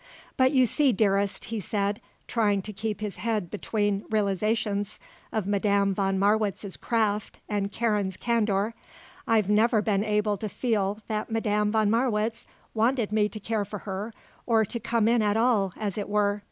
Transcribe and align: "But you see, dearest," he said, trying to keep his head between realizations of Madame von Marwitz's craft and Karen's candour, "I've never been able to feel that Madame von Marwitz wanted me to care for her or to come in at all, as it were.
"But 0.35 0.51
you 0.51 0.65
see, 0.65 0.91
dearest," 0.91 1.45
he 1.45 1.59
said, 1.59 2.01
trying 2.27 2.63
to 2.63 2.73
keep 2.73 3.01
his 3.01 3.17
head 3.17 3.51
between 3.51 4.05
realizations 4.09 4.99
of 5.31 5.45
Madame 5.45 5.93
von 5.93 6.17
Marwitz's 6.17 6.75
craft 6.75 7.37
and 7.47 7.71
Karen's 7.71 8.17
candour, 8.17 8.73
"I've 9.27 9.47
never 9.47 9.79
been 9.79 10.03
able 10.03 10.37
to 10.37 10.49
feel 10.49 11.01
that 11.07 11.29
Madame 11.29 11.71
von 11.71 11.91
Marwitz 11.91 12.47
wanted 12.73 13.11
me 13.11 13.29
to 13.29 13.39
care 13.39 13.63
for 13.63 13.81
her 13.85 14.11
or 14.47 14.65
to 14.65 14.79
come 14.79 15.07
in 15.07 15.21
at 15.21 15.37
all, 15.37 15.71
as 15.77 15.99
it 15.99 16.09
were. 16.09 16.39